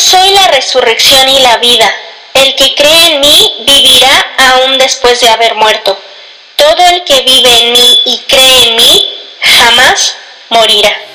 [0.00, 1.94] soy la resurrección y la vida.
[2.34, 5.98] El que cree en mí vivirá aún después de haber muerto.
[6.56, 10.16] Todo el que vive en mí y cree en mí jamás
[10.48, 11.09] morirá.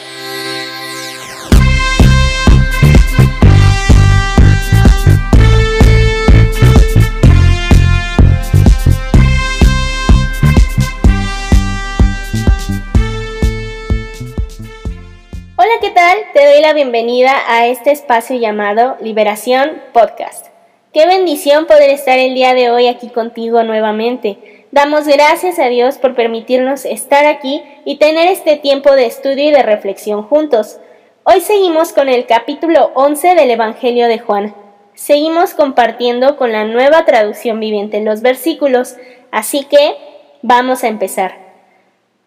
[16.66, 20.48] La bienvenida a este espacio llamado Liberación Podcast.
[20.94, 24.66] Qué bendición poder estar el día de hoy aquí contigo nuevamente.
[24.72, 29.52] Damos gracias a Dios por permitirnos estar aquí y tener este tiempo de estudio y
[29.52, 30.80] de reflexión juntos.
[31.24, 34.56] Hoy seguimos con el capítulo 11 del Evangelio de Juan.
[34.96, 38.96] Seguimos compartiendo con la nueva traducción viviente los versículos,
[39.30, 39.98] así que
[40.42, 41.38] vamos a empezar.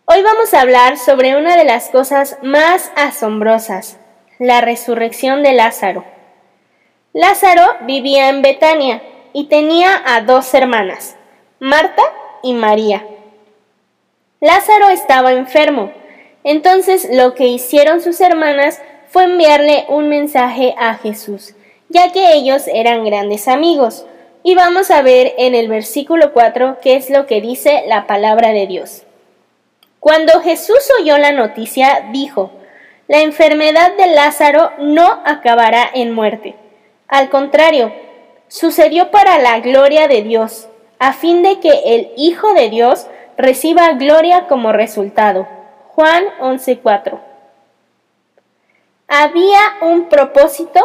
[0.04, 3.98] Hoy vamos a hablar sobre una de las cosas más asombrosas,
[4.38, 6.04] la resurrección de Lázaro.
[7.12, 11.16] Lázaro vivía en Betania y tenía a dos hermanas,
[11.58, 12.02] Marta
[12.42, 13.04] y María.
[14.40, 15.92] Lázaro estaba enfermo,
[16.44, 21.54] entonces lo que hicieron sus hermanas fue enviarle un mensaje a Jesús,
[21.88, 24.06] ya que ellos eran grandes amigos.
[24.44, 28.50] Y vamos a ver en el versículo 4 qué es lo que dice la palabra
[28.50, 29.02] de Dios.
[29.98, 32.52] Cuando Jesús oyó la noticia, dijo,
[33.08, 36.54] La enfermedad de Lázaro no acabará en muerte
[37.08, 37.90] al contrario,
[38.48, 43.06] sucedió para la gloria de Dios, a fin de que el Hijo de Dios
[43.38, 45.48] reciba gloria como resultado.
[45.94, 47.18] Juan 11:4.
[49.08, 50.80] Había un propósito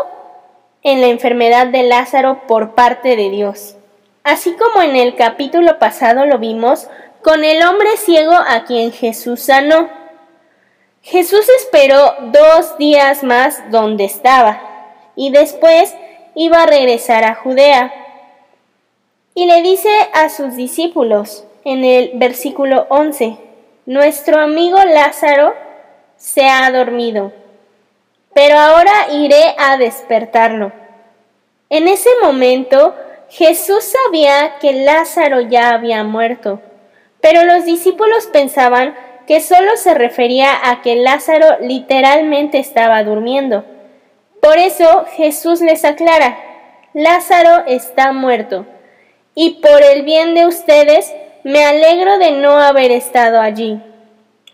[0.81, 3.75] en la enfermedad de Lázaro por parte de Dios.
[4.23, 6.87] Así como en el capítulo pasado lo vimos
[7.21, 9.89] con el hombre ciego a quien Jesús sanó.
[11.03, 14.61] Jesús esperó dos días más donde estaba
[15.17, 15.93] y después
[16.33, 17.93] iba a regresar a Judea.
[19.35, 23.37] Y le dice a sus discípulos en el versículo 11,
[23.85, 25.53] Nuestro amigo Lázaro
[26.15, 27.33] se ha dormido,
[28.33, 30.71] pero ahora iré a despertarlo.
[31.69, 32.95] En ese momento
[33.27, 36.61] Jesús sabía que Lázaro ya había muerto,
[37.19, 38.95] pero los discípulos pensaban
[39.27, 43.65] que solo se refería a que Lázaro literalmente estaba durmiendo.
[44.41, 46.37] Por eso Jesús les aclara,
[46.93, 48.65] Lázaro está muerto,
[49.35, 51.13] y por el bien de ustedes
[51.43, 53.81] me alegro de no haber estado allí,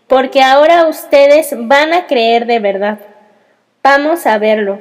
[0.06, 2.98] porque ahora ustedes van a creer de verdad.
[3.82, 4.80] Vamos a verlo.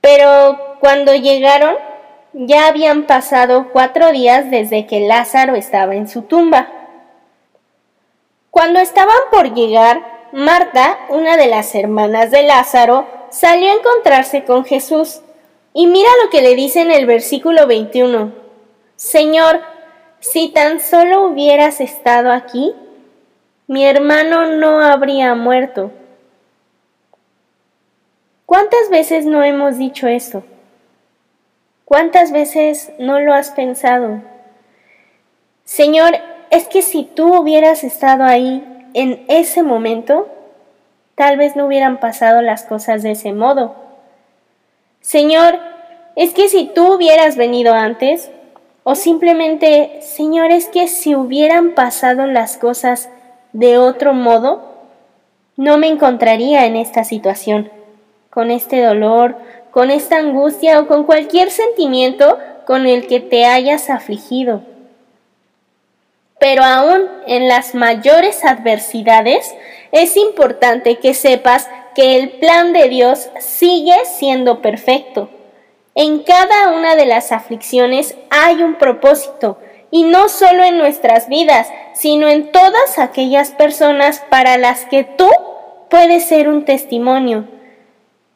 [0.00, 1.74] Pero cuando llegaron,
[2.32, 6.68] ya habían pasado cuatro días desde que Lázaro estaba en su tumba.
[8.56, 14.64] Cuando estaban por llegar, Marta, una de las hermanas de Lázaro, salió a encontrarse con
[14.64, 15.20] Jesús.
[15.74, 18.32] Y mira lo que le dice en el versículo 21.
[18.96, 19.60] Señor,
[20.20, 22.74] si tan solo hubieras estado aquí,
[23.66, 25.90] mi hermano no habría muerto.
[28.46, 30.44] ¿Cuántas veces no hemos dicho esto?
[31.84, 34.22] ¿Cuántas veces no lo has pensado?
[35.64, 36.14] Señor,
[36.50, 38.64] es que si tú hubieras estado ahí
[38.94, 40.28] en ese momento,
[41.14, 43.74] tal vez no hubieran pasado las cosas de ese modo.
[45.00, 45.58] Señor,
[46.16, 48.30] es que si tú hubieras venido antes,
[48.84, 53.10] o simplemente, Señor, es que si hubieran pasado las cosas
[53.52, 54.76] de otro modo,
[55.56, 57.70] no me encontraría en esta situación,
[58.30, 59.36] con este dolor,
[59.70, 64.62] con esta angustia o con cualquier sentimiento con el que te hayas afligido.
[66.38, 69.54] Pero aún en las mayores adversidades,
[69.92, 75.30] es importante que sepas que el plan de Dios sigue siendo perfecto.
[75.94, 79.58] En cada una de las aflicciones hay un propósito,
[79.90, 85.30] y no solo en nuestras vidas, sino en todas aquellas personas para las que tú
[85.88, 87.46] puedes ser un testimonio.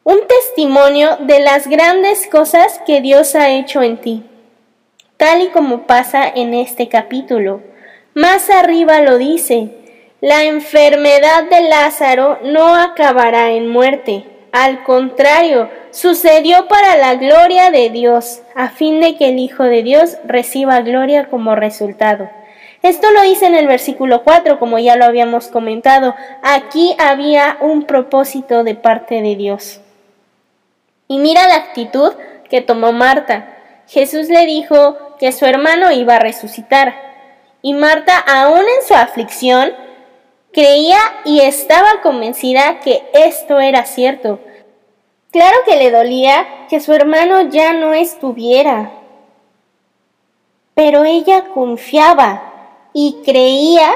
[0.03, 4.23] Un testimonio de las grandes cosas que Dios ha hecho en ti,
[5.17, 7.61] tal y como pasa en este capítulo.
[8.13, 9.69] Más arriba lo dice,
[10.19, 14.25] la enfermedad de Lázaro no acabará en muerte.
[14.51, 19.81] Al contrario, sucedió para la gloria de Dios, a fin de que el Hijo de
[19.81, 22.29] Dios reciba gloria como resultado.
[22.83, 26.15] Esto lo dice en el versículo 4, como ya lo habíamos comentado.
[26.43, 29.81] Aquí había un propósito de parte de Dios.
[31.07, 32.13] Y mira la actitud
[32.49, 33.57] que tomó Marta.
[33.87, 37.10] Jesús le dijo que su hermano iba a resucitar.
[37.61, 39.73] Y Marta, aún en su aflicción,
[40.53, 44.39] Creía y estaba convencida que esto era cierto.
[45.31, 48.91] Claro que le dolía que su hermano ya no estuviera,
[50.73, 53.93] pero ella confiaba y creía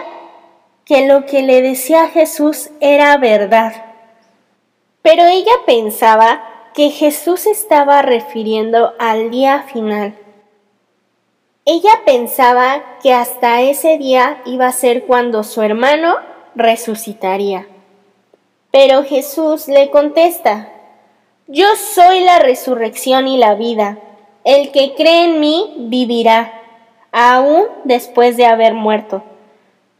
[0.85, 3.73] que lo que le decía Jesús era verdad.
[5.01, 10.15] Pero ella pensaba que Jesús estaba refiriendo al día final.
[11.67, 16.15] Ella pensaba que hasta ese día iba a ser cuando su hermano
[16.53, 17.67] resucitaría.
[18.69, 20.71] Pero Jesús le contesta,
[21.47, 23.97] Yo soy la resurrección y la vida.
[24.43, 26.61] El que cree en mí vivirá,
[27.11, 29.23] aún después de haber muerto.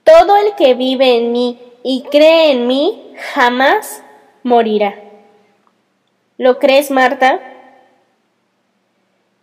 [0.04, 4.04] Todo el que vive en mí y cree en mí jamás
[4.44, 4.94] morirá.
[6.38, 7.40] ¿Lo crees, Marta?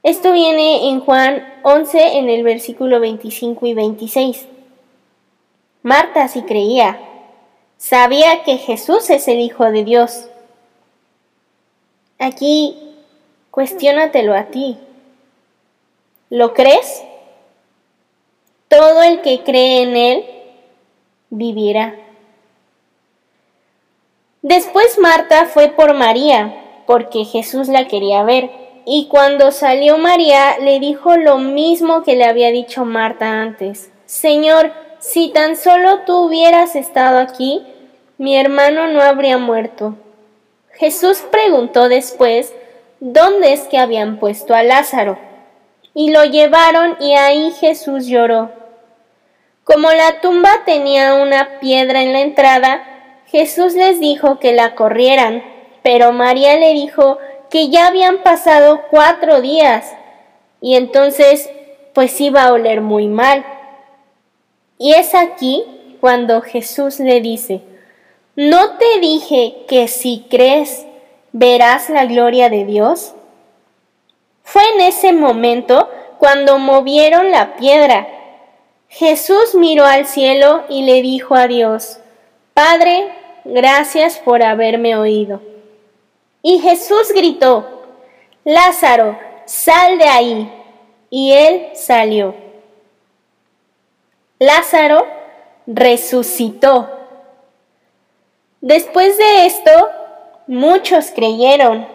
[0.02, 4.48] Esto viene en Juan 11 en el versículo 25 y 26.
[5.82, 6.98] Marta sí creía,
[7.76, 10.28] sabía que Jesús es el Hijo de Dios.
[12.18, 12.76] Aquí,
[13.52, 14.76] cuestiónatelo a ti.
[16.30, 17.04] ¿Lo crees?
[18.66, 20.24] Todo el que cree en Él
[21.30, 21.94] vivirá.
[24.40, 30.80] Después Marta fue por María, porque Jesús la quería ver, y cuando salió María le
[30.80, 33.90] dijo lo mismo que le había dicho Marta antes.
[34.06, 37.64] Señor, si tan solo tú hubieras estado aquí,
[38.18, 39.96] mi hermano no habría muerto.
[40.72, 42.52] Jesús preguntó después
[43.00, 45.18] dónde es que habían puesto a Lázaro.
[45.94, 48.50] Y lo llevaron y ahí Jesús lloró.
[49.64, 52.82] Como la tumba tenía una piedra en la entrada,
[53.26, 55.42] Jesús les dijo que la corrieran,
[55.82, 57.18] pero María le dijo
[57.52, 59.92] que ya habían pasado cuatro días
[60.62, 61.50] y entonces
[61.92, 63.44] pues iba a oler muy mal.
[64.78, 65.62] Y es aquí
[66.00, 67.60] cuando Jesús le dice,
[68.36, 70.86] ¿no te dije que si crees
[71.32, 73.12] verás la gloria de Dios?
[74.42, 78.08] Fue en ese momento cuando movieron la piedra.
[78.88, 81.98] Jesús miró al cielo y le dijo a Dios,
[82.54, 83.12] Padre,
[83.44, 85.51] gracias por haberme oído.
[86.42, 87.84] Y Jesús gritó,
[88.44, 90.52] Lázaro, sal de ahí.
[91.08, 92.34] Y él salió.
[94.38, 95.06] Lázaro
[95.66, 96.90] resucitó.
[98.60, 99.70] Después de esto,
[100.46, 101.86] muchos creyeron,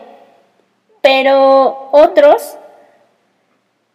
[1.01, 2.57] pero otros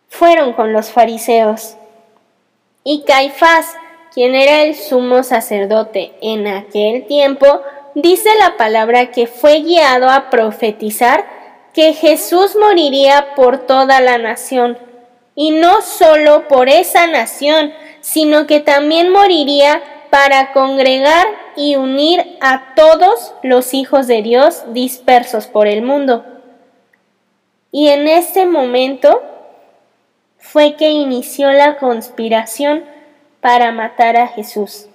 [0.09, 1.77] fueron con los fariseos.
[2.85, 3.75] Y Caifás,
[4.13, 7.63] quien era el sumo sacerdote en aquel tiempo,
[7.94, 11.25] dice la palabra que fue guiado a profetizar
[11.73, 14.79] que Jesús moriría por toda la nación,
[15.35, 22.75] y no solo por esa nación, sino que también moriría para congregar y unir a
[22.75, 26.27] todos los hijos de Dios dispersos por el mundo.
[27.71, 29.23] Y en ese momento
[30.37, 32.85] fue que inició la conspiración
[33.41, 34.89] para matar a Jesús.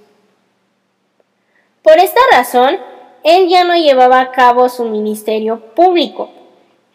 [1.88, 2.78] Por esta razón,
[3.24, 6.30] él ya no llevaba a cabo su ministerio público,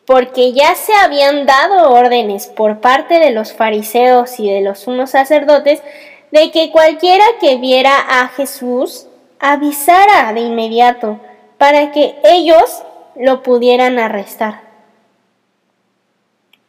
[0.05, 5.13] porque ya se habían dado órdenes por parte de los fariseos y de los sumos
[5.13, 5.83] sacerdotes
[6.31, 9.07] de que cualquiera que viera a Jesús
[9.41, 11.19] avisara de inmediato
[11.57, 12.83] para que ellos
[13.17, 14.61] lo pudieran arrestar.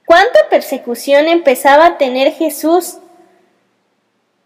[0.05, 2.99] ¿Cuánta persecución empezaba a tener Jesús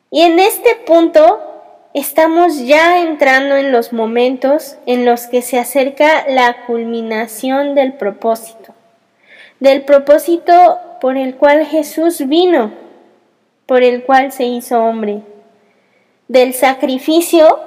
[0.10, 1.57] y en este punto
[1.94, 8.74] estamos ya entrando en los momentos en los que se acerca la culminación del propósito,
[9.60, 12.72] del propósito por el cual Jesús vino,
[13.66, 15.22] por el cual se hizo hombre,
[16.28, 17.60] del sacrificio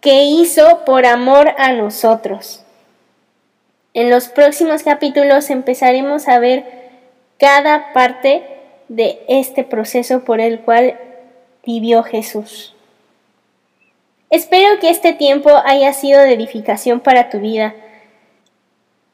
[0.00, 2.64] que hizo por amor a nosotros.
[3.92, 6.64] En los próximos capítulos empezaremos a ver
[7.38, 8.44] cada parte
[8.88, 10.98] de este proceso por el cual
[11.64, 12.74] vivió Jesús.
[14.30, 17.74] Espero que este tiempo haya sido de edificación para tu vida.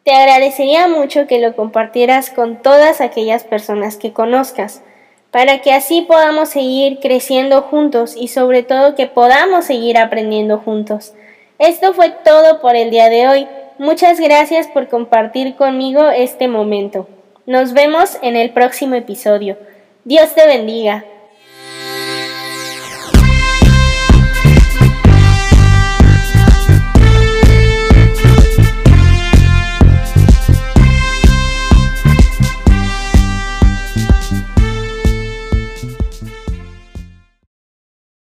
[0.04, 4.82] Te agradecería mucho que lo compartieras con todas aquellas personas que conozcas,
[5.30, 11.14] para que así podamos seguir creciendo juntos y sobre todo que podamos seguir aprendiendo juntos.
[11.58, 13.48] Esto fue todo por el día de hoy.
[13.78, 17.08] Muchas gracias por compartir conmigo este momento.
[17.46, 19.56] Nos vemos en el próximo episodio.
[20.04, 21.06] Dios te bendiga.